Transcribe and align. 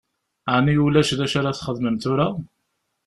Ɛni 0.55 0.75
ulac 0.85 1.09
d 1.17 1.19
acu 1.25 1.35
ara 1.39 1.49
ad 1.51 1.55
txedmem 1.57 1.97
tura? 2.03 2.27